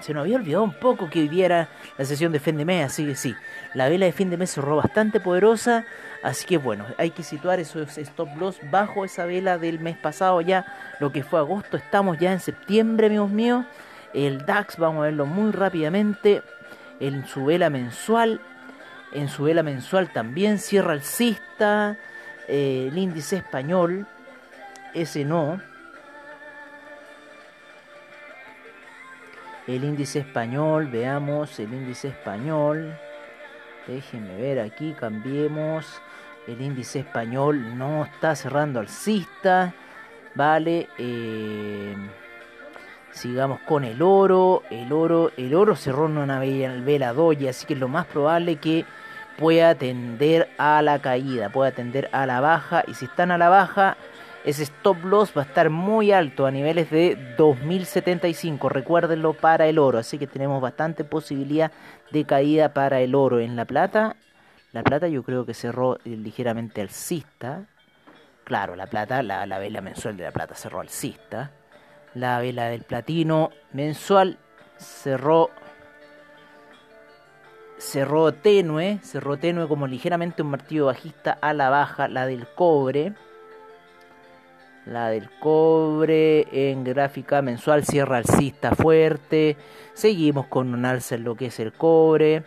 Se 0.00 0.14
nos 0.14 0.22
había 0.22 0.36
olvidado 0.36 0.64
un 0.64 0.74
poco 0.74 1.10
que 1.10 1.22
viviera 1.22 1.68
la 1.96 2.04
sesión 2.04 2.32
de 2.32 2.40
fin 2.40 2.56
de 2.56 2.64
mes, 2.64 2.86
así 2.86 3.06
que 3.06 3.14
sí, 3.14 3.34
la 3.74 3.88
vela 3.88 4.06
de 4.06 4.12
fin 4.12 4.30
de 4.30 4.36
mes 4.36 4.50
cerró 4.50 4.76
bastante 4.76 5.20
poderosa, 5.20 5.84
así 6.22 6.46
que 6.46 6.58
bueno, 6.58 6.86
hay 6.98 7.10
que 7.10 7.22
situar 7.22 7.60
esos 7.60 7.98
stop 7.98 8.28
loss 8.38 8.60
bajo 8.70 9.04
esa 9.04 9.26
vela 9.26 9.58
del 9.58 9.80
mes 9.80 9.96
pasado 9.96 10.40
ya, 10.40 10.64
lo 11.00 11.12
que 11.12 11.22
fue 11.22 11.40
agosto, 11.40 11.76
estamos 11.76 12.18
ya 12.18 12.32
en 12.32 12.40
septiembre, 12.40 13.06
amigos 13.08 13.30
míos, 13.30 13.66
el 14.14 14.46
DAX, 14.46 14.78
vamos 14.78 15.00
a 15.00 15.06
verlo 15.06 15.26
muy 15.26 15.52
rápidamente, 15.52 16.42
en 17.00 17.26
su 17.26 17.44
vela 17.44 17.70
mensual, 17.70 18.40
en 19.12 19.28
su 19.28 19.44
vela 19.44 19.62
mensual 19.62 20.12
también 20.12 20.58
cierra 20.58 20.92
alcista, 20.92 21.96
eh, 22.48 22.88
el 22.90 22.98
índice 22.98 23.36
español, 23.36 24.06
ese 24.94 25.24
no, 25.24 25.60
el 29.68 29.84
índice 29.84 30.20
español, 30.20 30.86
veamos 30.86 31.60
el 31.60 31.72
índice 31.72 32.08
español. 32.08 32.98
Déjenme 33.86 34.36
ver 34.36 34.60
aquí, 34.60 34.94
cambiemos. 34.98 36.00
El 36.46 36.62
índice 36.62 37.00
español 37.00 37.76
no 37.76 38.06
está 38.06 38.34
cerrando 38.34 38.80
alcista. 38.80 39.74
Vale. 40.34 40.88
Eh, 40.96 41.94
sigamos 43.12 43.60
con 43.60 43.84
el 43.84 44.00
oro. 44.00 44.62
El 44.70 44.90
oro, 44.90 45.32
el 45.36 45.54
oro 45.54 45.76
cerró 45.76 46.06
en 46.06 46.16
una 46.16 46.40
vela 46.40 47.12
doya, 47.12 47.50
así 47.50 47.66
que 47.66 47.74
es 47.74 47.80
lo 47.80 47.88
más 47.88 48.06
probable 48.06 48.56
que 48.56 48.86
pueda 49.36 49.74
tender 49.74 50.48
a 50.56 50.80
la 50.80 50.98
caída, 50.98 51.50
pueda 51.50 51.72
tender 51.72 52.08
a 52.12 52.24
la 52.24 52.40
baja. 52.40 52.84
Y 52.86 52.94
si 52.94 53.04
están 53.04 53.30
a 53.30 53.38
la 53.38 53.50
baja, 53.50 53.98
ese 54.48 54.62
stop 54.62 55.04
loss 55.04 55.36
va 55.36 55.42
a 55.42 55.44
estar 55.44 55.68
muy 55.68 56.10
alto 56.10 56.46
a 56.46 56.50
niveles 56.50 56.90
de 56.90 57.34
2075, 57.36 58.70
recuérdenlo 58.70 59.34
para 59.34 59.66
el 59.66 59.78
oro, 59.78 59.98
así 59.98 60.16
que 60.16 60.26
tenemos 60.26 60.62
bastante 60.62 61.04
posibilidad 61.04 61.70
de 62.10 62.24
caída 62.24 62.72
para 62.72 63.00
el 63.00 63.14
oro. 63.14 63.40
En 63.40 63.56
la 63.56 63.66
plata, 63.66 64.16
la 64.72 64.82
plata 64.82 65.06
yo 65.06 65.22
creo 65.22 65.44
que 65.44 65.52
cerró 65.52 65.98
ligeramente 66.04 66.80
alcista. 66.80 67.66
Claro, 68.44 68.74
la 68.74 68.86
plata, 68.86 69.22
la, 69.22 69.44
la 69.44 69.58
vela 69.58 69.82
mensual 69.82 70.16
de 70.16 70.24
la 70.24 70.30
plata 70.30 70.54
cerró 70.54 70.80
alcista. 70.80 71.50
La 72.14 72.38
vela 72.40 72.70
del 72.70 72.84
platino 72.84 73.50
mensual 73.74 74.38
cerró 74.78 75.50
cerró 77.76 78.32
tenue, 78.32 78.98
cerró 79.02 79.36
tenue 79.36 79.68
como 79.68 79.86
ligeramente 79.86 80.40
un 80.40 80.48
martillo 80.48 80.86
bajista 80.86 81.36
a 81.38 81.52
la 81.52 81.68
baja, 81.68 82.08
la 82.08 82.26
del 82.26 82.48
cobre 82.54 83.12
la 84.88 85.10
del 85.10 85.28
cobre 85.38 86.46
en 86.70 86.82
gráfica 86.82 87.42
mensual 87.42 87.84
cierra 87.84 88.16
alcista 88.16 88.74
fuerte. 88.74 89.56
Seguimos 89.92 90.46
con 90.46 90.72
un 90.72 90.84
alza 90.84 91.16
en 91.16 91.24
lo 91.24 91.34
que 91.34 91.46
es 91.46 91.60
el 91.60 91.72
cobre. 91.72 92.42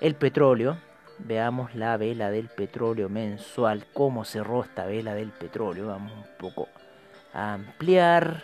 El 0.00 0.14
petróleo. 0.16 0.78
Veamos 1.18 1.74
la 1.74 1.96
vela 1.96 2.30
del 2.30 2.48
petróleo 2.48 3.08
mensual. 3.08 3.86
Cómo 3.92 4.24
cerró 4.24 4.62
esta 4.62 4.86
vela 4.86 5.14
del 5.14 5.30
petróleo. 5.30 5.86
Vamos 5.86 6.12
un 6.12 6.24
poco 6.38 6.68
a 7.32 7.54
ampliar. 7.54 8.42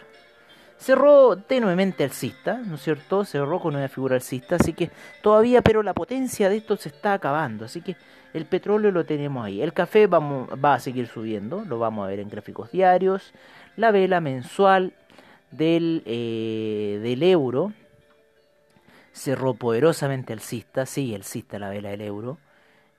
Cerró 0.78 1.36
tenuemente 1.36 2.04
alcista, 2.04 2.58
¿no 2.58 2.74
es 2.74 2.82
cierto? 2.82 3.24
Cerró 3.24 3.60
con 3.60 3.76
una 3.76 3.88
figura 3.88 4.16
alcista, 4.16 4.56
así 4.56 4.74
que 4.74 4.90
todavía, 5.22 5.62
pero 5.62 5.82
la 5.82 5.94
potencia 5.94 6.48
de 6.48 6.58
esto 6.58 6.76
se 6.76 6.90
está 6.90 7.14
acabando, 7.14 7.64
así 7.64 7.80
que 7.80 7.96
el 8.34 8.44
petróleo 8.44 8.90
lo 8.90 9.06
tenemos 9.06 9.44
ahí. 9.44 9.62
El 9.62 9.72
café 9.72 10.06
vamos, 10.06 10.48
va 10.62 10.74
a 10.74 10.80
seguir 10.80 11.06
subiendo, 11.06 11.64
lo 11.64 11.78
vamos 11.78 12.04
a 12.04 12.08
ver 12.08 12.20
en 12.20 12.28
gráficos 12.28 12.70
diarios. 12.70 13.32
La 13.76 13.90
vela 13.90 14.20
mensual 14.20 14.92
del, 15.50 16.02
eh, 16.04 17.00
del 17.02 17.22
euro 17.22 17.72
cerró 19.12 19.54
poderosamente 19.54 20.34
alcista, 20.34 20.84
sí, 20.84 21.14
alcista 21.14 21.58
la 21.58 21.70
vela 21.70 21.88
del 21.88 22.02
euro. 22.02 22.38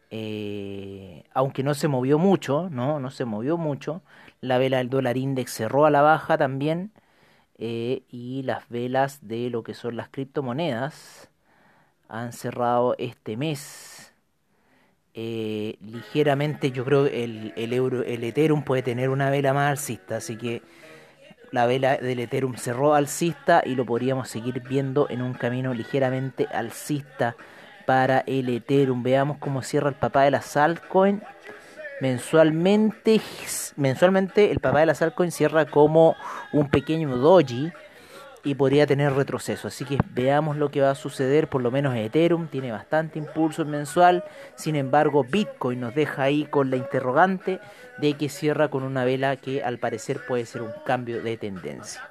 Eh, 0.10 1.25
aunque 1.34 1.63
no 1.63 1.74
se 1.74 1.88
movió 1.88 2.17
mucho, 2.17 2.69
no, 2.72 3.00
no 3.00 3.12
se 3.12 3.25
movió 3.25 3.57
mucho. 3.57 4.01
La 4.41 4.57
vela 4.57 4.77
del 4.77 4.89
dólar 4.89 5.17
index 5.17 5.51
cerró 5.51 5.86
a 5.86 5.91
la 5.91 6.01
baja 6.01 6.38
también. 6.38 6.91
Eh, 7.59 8.03
y 8.09 8.43
las 8.43 8.69
velas 8.69 9.27
de 9.27 9.49
lo 9.49 9.63
que 9.63 9.73
son 9.73 9.95
las 9.97 10.09
criptomonedas 10.09 11.29
han 12.07 12.33
cerrado 12.33 12.95
este 12.99 13.37
mes. 13.37 14.13
Eh, 15.13 15.77
ligeramente 15.81 16.71
yo 16.71 16.85
creo 16.85 17.07
el, 17.07 17.53
el 17.55 17.73
euro 17.73 18.03
el 18.03 18.23
Ethereum 18.23 18.63
puede 18.63 18.83
tener 18.83 19.09
una 19.09 19.31
vela 19.31 19.51
más 19.51 19.71
alcista 19.71 20.17
así 20.17 20.37
que 20.37 20.61
la 21.51 21.65
vela 21.65 21.97
del 21.97 22.19
Ethereum 22.19 22.55
cerró 22.55 22.93
alcista 22.93 23.63
y 23.65 23.75
lo 23.75 23.85
podríamos 23.85 24.29
seguir 24.29 24.61
viendo 24.61 25.09
en 25.09 25.21
un 25.21 25.33
camino 25.33 25.73
ligeramente 25.73 26.45
alcista 26.51 27.35
para 27.85 28.19
el 28.27 28.49
Ethereum. 28.49 29.01
Veamos 29.01 29.37
cómo 29.37 29.61
cierra 29.61 29.89
el 29.89 29.95
papá 29.95 30.23
de 30.23 30.31
la 30.31 30.43
altcoins 30.55 31.23
mensualmente 32.01 33.21
mensualmente 33.75 34.51
el 34.51 34.59
papá 34.59 34.81
de 34.81 34.87
la 34.87 34.95
altcoins 34.99 35.35
cierra 35.35 35.65
como 35.65 36.15
un 36.53 36.69
pequeño 36.69 37.15
doji 37.17 37.71
y 38.43 38.55
podría 38.55 38.87
tener 38.87 39.13
retroceso. 39.13 39.67
Así 39.67 39.83
que 39.83 39.97
veamos 40.11 40.57
lo 40.57 40.71
que 40.71 40.81
va 40.81 40.91
a 40.91 40.95
suceder, 40.95 41.47
por 41.47 41.61
lo 41.61 41.71
menos 41.71 41.95
Ethereum 41.95 42.47
tiene 42.47 42.71
bastante 42.71 43.19
impulso 43.19 43.65
mensual, 43.65 44.23
sin 44.55 44.75
embargo 44.75 45.23
Bitcoin 45.23 45.81
nos 45.81 45.93
deja 45.93 46.23
ahí 46.23 46.45
con 46.45 46.69
la 46.69 46.77
interrogante 46.77 47.59
de 47.97 48.13
que 48.13 48.29
cierra 48.29 48.69
con 48.69 48.83
una 48.83 49.03
vela 49.03 49.35
que 49.35 49.63
al 49.63 49.79
parecer 49.79 50.21
puede 50.27 50.45
ser 50.45 50.61
un 50.61 50.71
cambio 50.85 51.21
de 51.21 51.37
tendencia. 51.37 52.09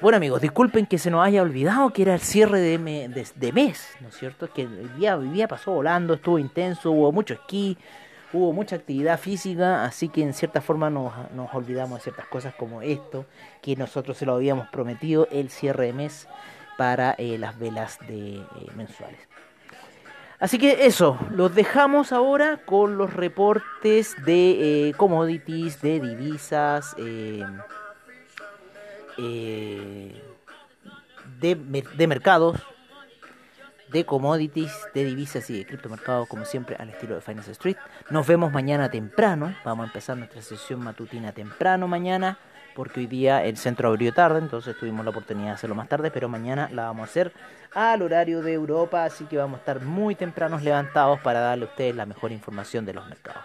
Bueno 0.00 0.16
amigos, 0.16 0.40
disculpen 0.40 0.86
que 0.86 0.98
se 0.98 1.10
nos 1.10 1.26
haya 1.26 1.42
olvidado 1.42 1.92
que 1.92 2.02
era 2.02 2.14
el 2.14 2.20
cierre 2.20 2.60
de, 2.60 2.78
mes, 2.78 3.88
¿no 4.00 4.08
es 4.08 4.16
cierto? 4.16 4.50
Que 4.50 4.62
el 4.62 4.96
día, 4.96 5.14
el 5.14 5.32
día 5.32 5.46
pasó 5.46 5.72
volando, 5.72 6.14
estuvo 6.14 6.38
intenso, 6.38 6.90
hubo 6.90 7.12
mucho 7.12 7.34
esquí, 7.34 7.76
hubo 8.32 8.52
mucha 8.52 8.76
actividad 8.76 9.18
física, 9.18 9.84
así 9.84 10.08
que 10.08 10.22
en 10.22 10.32
cierta 10.32 10.60
forma 10.60 10.90
nos, 10.90 11.12
olvidamos 11.52 11.98
de 11.98 12.02
ciertas 12.04 12.26
cosas 12.26 12.54
como 12.54 12.82
esto, 12.82 13.26
que 13.60 13.76
nosotros 13.76 14.16
se 14.16 14.26
lo 14.26 14.34
habíamos 14.34 14.68
prometido, 14.68 15.26
el 15.30 15.50
cierre 15.50 15.86
de 15.86 15.92
mes 15.92 16.28
para 16.78 17.14
eh, 17.18 17.38
las 17.38 17.58
velas 17.58 17.98
de 18.06 18.36
eh, 18.36 18.44
mensuales. 18.74 19.20
Así 20.38 20.58
que 20.58 20.86
eso, 20.86 21.18
los 21.30 21.54
dejamos 21.54 22.12
ahora 22.12 22.62
con 22.64 22.96
los 22.96 23.12
reportes 23.12 24.16
de 24.24 24.88
eh, 24.88 24.94
commodities, 24.94 25.82
de 25.82 26.00
divisas, 26.00 26.96
de, 26.96 27.44
de 31.40 32.06
mercados, 32.06 32.56
de 33.90 34.04
commodities, 34.04 34.72
de 34.94 35.04
divisas 35.04 35.48
y 35.50 35.58
de 35.58 35.66
criptomercados, 35.66 36.28
como 36.28 36.44
siempre, 36.44 36.76
al 36.78 36.90
estilo 36.90 37.14
de 37.14 37.20
Finance 37.20 37.52
Street. 37.52 37.76
Nos 38.10 38.26
vemos 38.26 38.52
mañana 38.52 38.90
temprano. 38.90 39.54
Vamos 39.64 39.84
a 39.84 39.86
empezar 39.88 40.16
nuestra 40.16 40.42
sesión 40.42 40.80
matutina 40.80 41.32
temprano 41.32 41.88
mañana, 41.88 42.38
porque 42.74 43.00
hoy 43.00 43.06
día 43.06 43.44
el 43.44 43.56
centro 43.56 43.88
abrió 43.88 44.12
tarde, 44.12 44.38
entonces 44.38 44.76
tuvimos 44.78 45.04
la 45.04 45.10
oportunidad 45.10 45.48
de 45.48 45.54
hacerlo 45.54 45.74
más 45.74 45.88
tarde, 45.88 46.10
pero 46.10 46.28
mañana 46.28 46.68
la 46.72 46.84
vamos 46.86 47.02
a 47.02 47.10
hacer 47.10 47.32
al 47.74 48.02
horario 48.02 48.42
de 48.42 48.52
Europa, 48.52 49.04
así 49.04 49.24
que 49.24 49.36
vamos 49.36 49.58
a 49.58 49.60
estar 49.60 49.80
muy 49.80 50.14
tempranos 50.14 50.62
levantados 50.62 51.20
para 51.20 51.40
darle 51.40 51.66
a 51.66 51.68
ustedes 51.68 51.94
la 51.94 52.06
mejor 52.06 52.32
información 52.32 52.84
de 52.84 52.94
los 52.94 53.08
mercados. 53.08 53.42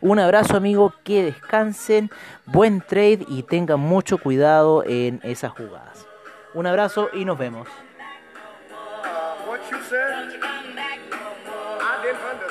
Un 0.00 0.18
abrazo 0.18 0.56
amigo, 0.56 0.94
que 1.04 1.24
descansen, 1.24 2.10
buen 2.46 2.80
trade 2.80 3.24
y 3.28 3.42
tengan 3.42 3.80
mucho 3.80 4.18
cuidado 4.18 4.84
en 4.86 5.20
esas 5.22 5.52
jugadas. 5.52 6.06
Un 6.54 6.66
abrazo 6.66 7.08
y 7.12 7.24
nos 7.24 7.38
vemos. 7.38 7.68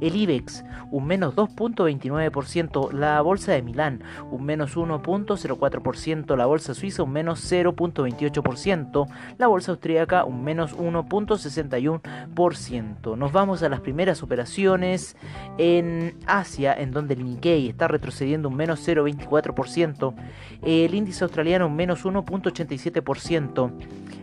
el 0.00 0.16
IBEX 0.16 0.64
un 0.90 1.06
menos 1.06 1.34
2.29%, 1.34 2.92
la 2.92 3.20
bolsa 3.22 3.52
de 3.52 3.62
Milán 3.62 4.02
un 4.30 4.44
menos 4.44 4.76
1.04%, 4.76 6.36
la 6.36 6.46
bolsa 6.46 6.74
suiza 6.74 7.02
un 7.02 7.12
menos 7.12 7.50
0.28%, 7.50 9.08
la 9.38 9.46
bolsa 9.46 9.72
austríaca 9.72 10.24
un 10.24 10.44
menos 10.44 10.76
1.61%. 10.76 13.16
Nos 13.16 13.32
vamos 13.32 13.62
a 13.62 13.68
las 13.68 13.80
primeras 13.80 14.22
operaciones 14.22 15.16
en 15.58 16.16
Asia, 16.26 16.72
en 16.74 16.92
donde 16.92 17.14
el 17.14 17.24
Nikkei 17.24 17.68
está 17.68 17.88
retrocediendo 17.88 18.11
un 18.20 18.56
menos 18.56 18.86
0.24%, 18.86 20.14
el 20.62 20.94
índice 20.94 21.24
australiano 21.24 21.66
un 21.66 21.76
menos 21.76 22.04
1.87%, 22.04 23.72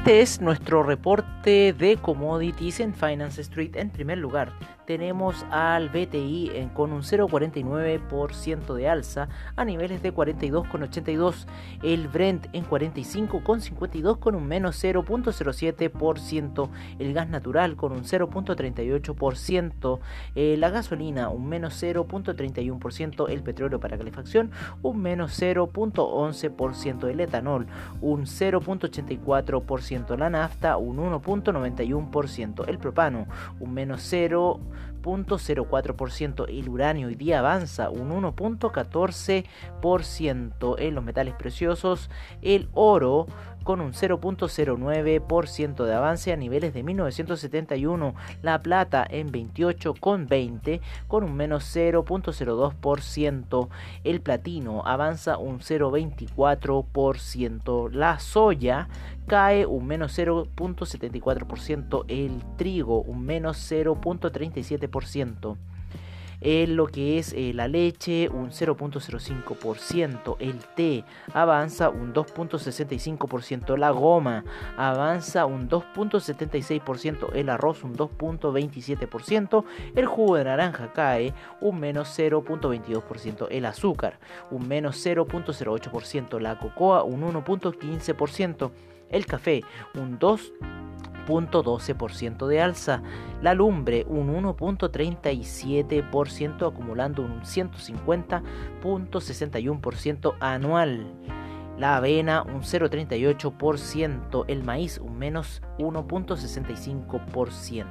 Este 0.00 0.22
es 0.22 0.40
nuestro 0.40 0.82
reporte 0.82 1.74
de 1.74 1.98
commodities 1.98 2.80
en 2.80 2.94
Finance 2.94 3.42
Street. 3.42 3.76
En 3.76 3.90
primer 3.90 4.16
lugar, 4.16 4.50
tenemos 4.86 5.44
al 5.50 5.90
BTI 5.90 6.70
con 6.72 6.92
un 6.92 7.02
0,49% 7.02 8.74
de 8.74 8.88
alza 8.88 9.28
a 9.56 9.66
niveles 9.66 10.02
de 10.02 10.14
42,82. 10.14 11.46
El 11.82 12.08
Brent 12.08 12.46
en 12.54 12.64
45,52 12.64 14.18
con 14.18 14.36
un 14.36 14.46
menos 14.48 14.82
0,07%. 14.82 16.70
El 16.98 17.12
gas 17.12 17.28
natural 17.28 17.76
con 17.76 17.92
un 17.92 18.04
0,38%. 18.04 20.00
Eh, 20.34 20.56
la 20.58 20.70
gasolina 20.70 21.28
un 21.28 21.46
menos 21.46 21.80
0,31%. 21.80 23.28
El 23.28 23.42
petróleo 23.42 23.80
para 23.80 23.98
calefacción 23.98 24.50
un 24.80 25.02
menos 25.02 25.38
0,11%. 25.38 27.10
El 27.10 27.20
etanol 27.20 27.66
un 28.00 28.22
0,84% 28.22 29.89
la 29.90 30.30
nafta 30.30 30.76
un 30.76 30.98
1.91%, 30.98 32.68
el 32.68 32.78
propano 32.78 33.26
un 33.58 33.74
menos 33.74 34.12
0.04%, 34.12 36.44
el 36.48 36.68
uranio. 36.68 37.08
Hoy 37.08 37.16
día 37.16 37.40
avanza 37.40 37.90
un 37.90 38.10
1.14%, 38.10 40.76
en 40.78 40.94
los 40.94 41.02
metales 41.02 41.34
preciosos. 41.34 42.08
El 42.40 42.68
oro 42.72 43.26
con 43.64 43.80
un 43.80 43.92
0.09% 43.92 45.84
de 45.84 45.94
avance 45.94 46.32
a 46.32 46.36
niveles 46.36 46.72
de 46.74 46.82
1971, 46.82 48.14
la 48.42 48.60
plata 48.62 49.06
en 49.08 49.30
28,20 49.30 50.80
con 51.08 51.22
un 51.24 51.34
menos 51.34 51.64
0.02%, 51.74 53.68
el 54.04 54.20
platino 54.20 54.82
avanza 54.84 55.38
un 55.38 55.60
0.24%, 55.60 57.90
la 57.92 58.18
soya 58.18 58.88
cae 59.26 59.64
un 59.66 59.86
menos 59.86 60.18
0.74%, 60.18 62.04
el 62.08 62.42
trigo 62.56 63.00
un 63.02 63.24
menos 63.24 63.58
0.37% 63.70 65.56
en 66.40 66.76
lo 66.76 66.86
que 66.86 67.18
es 67.18 67.32
eh, 67.32 67.52
la 67.54 67.68
leche 67.68 68.28
un 68.28 68.50
0.05%, 68.50 70.36
el 70.38 70.58
té 70.74 71.04
avanza 71.32 71.90
un 71.90 72.14
2.65%, 72.14 73.76
la 73.76 73.90
goma 73.90 74.44
avanza 74.76 75.46
un 75.46 75.68
2.76%, 75.68 77.34
el 77.34 77.48
arroz 77.48 77.84
un 77.84 77.96
2.27%, 77.96 79.64
el 79.94 80.06
jugo 80.06 80.36
de 80.36 80.44
naranja 80.44 80.92
cae 80.92 81.34
un 81.60 81.80
menos 81.80 82.18
0.22%, 82.18 83.48
el 83.50 83.64
azúcar 83.66 84.18
un 84.50 84.66
menos 84.66 85.04
0.08%, 85.04 86.40
la 86.40 86.58
cocoa 86.58 87.04
un 87.04 87.22
1.15%, 87.22 88.70
el 89.10 89.26
café 89.26 89.62
un 89.94 90.18
2 90.18 90.52
1.12% 91.30 92.46
de 92.46 92.60
alza, 92.60 93.02
la 93.40 93.54
lumbre 93.54 94.04
un 94.08 94.34
1.37% 94.34 96.66
acumulando 96.66 97.22
un 97.22 97.42
150.61% 97.42 100.34
anual. 100.40 101.06
la 101.78 101.96
avena 101.96 102.42
un 102.42 102.62
0,38%, 102.62 104.44
el 104.48 104.64
maíz 104.64 104.98
un 104.98 105.16
menos 105.18 105.62
1,65%. 105.78 107.86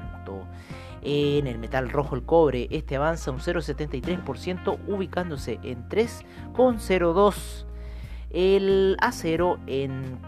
En 1.01 1.47
el 1.47 1.57
metal 1.57 1.89
rojo 1.89 2.15
el 2.15 2.23
cobre, 2.23 2.67
este 2.69 2.97
avanza 2.97 3.31
un 3.31 3.39
0,73%, 3.39 4.77
ubicándose 4.87 5.59
en 5.63 5.89
3,02%. 5.89 7.68
El 8.31 8.95
acero 8.99 9.57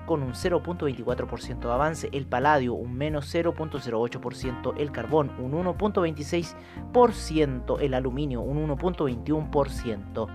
con 0.08 0.24
un 0.24 0.34
0.24% 0.34 1.60
de 1.60 1.72
avance, 1.72 2.10
el 2.12 2.26
paladio 2.26 2.74
un 2.74 2.96
menos 2.96 3.32
0.08%, 3.32 4.74
el 4.78 4.92
carbón 4.92 5.32
un 5.38 5.52
1.26%, 5.52 7.78
el 7.80 7.94
aluminio 7.94 8.42
un 8.42 8.68
1.21%. 8.68 10.28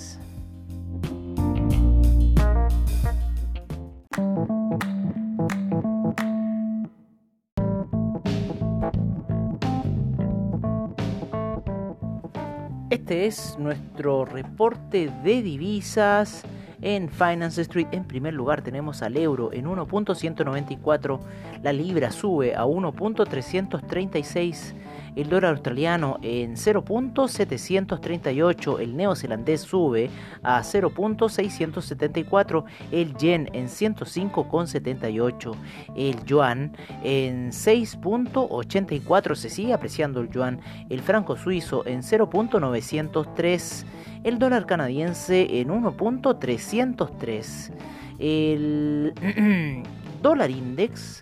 Este 12.89 13.27
es 13.27 13.55
nuestro 13.59 14.25
reporte 14.25 15.11
de 15.23 15.43
divisas 15.43 16.41
en 16.81 17.09
Finance 17.09 17.61
Street. 17.61 17.85
En 17.91 18.03
primer 18.03 18.33
lugar 18.33 18.63
tenemos 18.63 19.03
al 19.03 19.15
euro 19.15 19.53
en 19.53 19.67
1.194, 19.67 21.19
la 21.61 21.71
libra 21.71 22.09
sube 22.09 22.55
a 22.55 22.65
1.336 22.65 24.73
el 25.15 25.29
dólar 25.29 25.53
australiano 25.53 26.19
en 26.21 26.55
0.738, 26.55 28.79
el 28.79 28.95
neozelandés 28.95 29.61
sube 29.61 30.11
a 30.43 30.61
0.674, 30.61 32.63
el 32.91 33.15
yen 33.15 33.49
en 33.53 33.65
105.78, 33.67 35.55
el 35.95 36.23
yuan 36.25 36.77
en 37.03 37.49
6.84, 37.51 39.35
se 39.35 39.49
sigue 39.49 39.73
apreciando 39.73 40.21
el 40.21 40.29
yuan, 40.29 40.59
el 40.89 41.01
franco 41.01 41.35
suizo 41.35 41.85
en 41.85 42.01
0.903, 42.01 43.85
el 44.23 44.39
dólar 44.39 44.65
canadiense 44.65 45.59
en 45.59 45.67
1.303, 45.69 47.73
el 48.19 49.13
dólar 50.21 50.51
index 50.51 51.21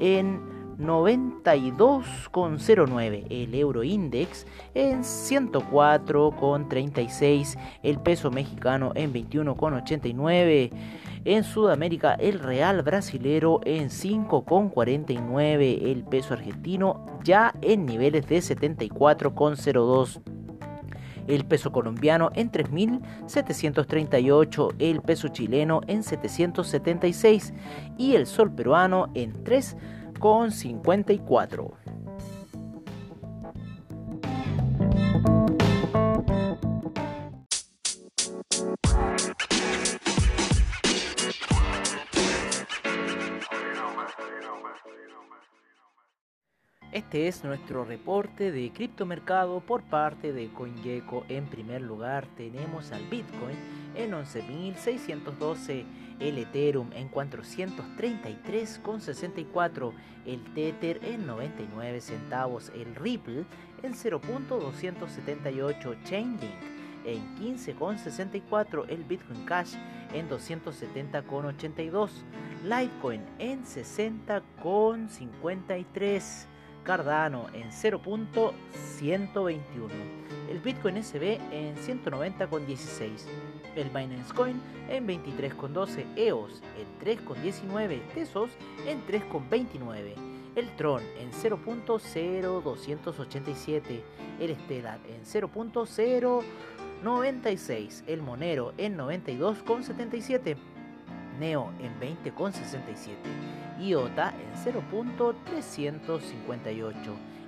en 0.00 0.53
92,09 0.78 3.26
el 3.30 3.54
euro 3.54 3.84
index 3.84 4.46
en 4.74 5.02
104,36 5.02 7.58
el 7.82 7.98
peso 8.00 8.30
mexicano 8.30 8.92
en 8.94 9.12
21,89 9.12 10.70
en 11.24 11.44
Sudamérica 11.44 12.14
el 12.14 12.38
real 12.38 12.82
brasilero 12.82 13.60
en 13.64 13.88
5,49 13.88 15.90
el 15.90 16.04
peso 16.04 16.34
argentino 16.34 17.18
ya 17.24 17.52
en 17.62 17.86
niveles 17.86 18.26
de 18.26 18.36
74,02 18.38 20.20
el 21.26 21.44
peso 21.44 21.72
colombiano 21.72 22.30
en 22.34 22.50
3.738, 22.50 24.74
el 24.78 25.00
peso 25.00 25.28
chileno 25.28 25.80
en 25.86 26.02
776 26.02 27.54
y 27.96 28.14
el 28.14 28.26
sol 28.26 28.52
peruano 28.52 29.10
en 29.14 29.44
3 29.44 29.76
con 30.24 30.50
54. 30.50 31.83
Este 46.94 47.26
es 47.26 47.42
nuestro 47.42 47.84
reporte 47.84 48.52
de 48.52 48.70
criptomercado 48.72 49.58
por 49.58 49.82
parte 49.82 50.32
de 50.32 50.52
CoinGecko. 50.52 51.24
En 51.28 51.46
primer 51.46 51.82
lugar 51.82 52.28
tenemos 52.36 52.92
al 52.92 53.02
Bitcoin 53.08 53.56
en 53.96 54.12
11.612 54.12 55.84
el 56.20 56.38
Ethereum 56.38 56.92
en 56.92 57.10
433,64, 57.10 59.92
el 60.24 60.44
Tether 60.54 61.00
en 61.02 61.26
99 61.26 62.00
centavos, 62.00 62.70
el 62.76 62.94
Ripple 62.94 63.44
en 63.82 63.94
0.278, 63.94 65.96
Chainlink 66.04 66.54
en 67.04 67.36
15,64, 67.40 68.84
el 68.88 69.02
Bitcoin 69.02 69.44
Cash 69.46 69.74
en 70.12 70.30
270,82, 70.30 72.10
Litecoin 72.62 73.22
en 73.40 73.64
60,53. 73.64 76.53
Cardano 76.84 77.46
en 77.54 77.70
0.121, 77.70 79.90
el 80.50 80.60
Bitcoin 80.60 81.02
SB 81.02 81.40
en 81.50 81.74
190,16, 81.76 83.24
el 83.74 83.88
Binance 83.88 84.34
Coin 84.34 84.60
en 84.88 85.08
23,12, 85.08 86.04
EOS 86.16 86.62
en 86.78 86.86
3,19, 87.00 88.02
Tesos 88.12 88.50
en 88.86 89.02
3,29, 89.06 90.14
el 90.56 90.76
Tron 90.76 91.02
en 91.18 91.32
0.0287, 91.32 94.02
el 94.40 94.54
Stellar 94.54 95.00
en 95.08 95.24
0.096, 95.24 98.02
el 98.06 98.22
Monero 98.22 98.74
en 98.76 98.98
92,77, 98.98 100.56
Neo 101.38 101.70
en 101.80 102.00
20,67, 102.00 103.16
IOTA 103.80 104.30
en 104.30 104.54
0.358, 104.54 106.94